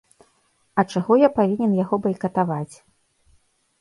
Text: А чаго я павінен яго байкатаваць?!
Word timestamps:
А 0.81 0.85
чаго 0.93 1.13
я 1.23 1.29
павінен 1.37 1.77
яго 1.83 1.95
байкатаваць?! 2.07 2.75